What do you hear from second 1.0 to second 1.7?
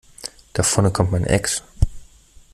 mein Ex.